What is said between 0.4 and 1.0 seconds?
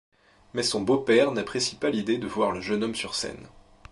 Mais son